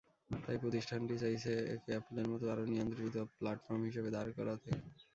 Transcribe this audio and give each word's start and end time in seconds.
তাই 0.43 0.57
প্রতিষ্ঠানটি 0.61 1.15
চাইছে 1.23 1.51
একে 1.75 1.89
অ্যাপলের 1.93 2.27
মতো 2.31 2.45
আরও 2.53 2.63
নিয়ন্ত্রিত 2.71 3.15
প্ল্যাটফর্ম 3.37 3.81
হিসেবে 3.89 4.09
দাঁড় 4.15 4.31
করাতে। 4.37 4.69